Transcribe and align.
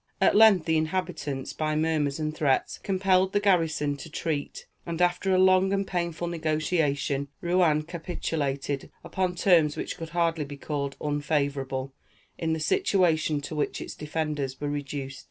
At 0.19 0.35
length 0.35 0.65
the 0.65 0.77
inhabitants, 0.77 1.53
by 1.53 1.75
murmurs 1.75 2.17
and 2.19 2.35
threats, 2.35 2.79
compelled 2.79 3.33
the 3.33 3.39
garrison 3.39 3.97
to 3.97 4.09
treat; 4.09 4.65
and, 4.83 4.99
after 4.99 5.31
a 5.31 5.37
long 5.37 5.71
and 5.71 5.85
painful 5.85 6.27
negotiation, 6.27 7.27
Rouen 7.39 7.83
capitulated, 7.83 8.89
upon 9.03 9.35
terms 9.35 9.77
which 9.77 9.97
could 9.97 10.09
hardly 10.09 10.45
be 10.45 10.57
called 10.57 10.97
unfavorable, 10.99 11.93
in 12.35 12.53
the 12.53 12.59
situation 12.59 13.41
to 13.41 13.53
which 13.53 13.79
its 13.79 13.93
defenders 13.93 14.59
were 14.59 14.69
reduced. 14.71 15.19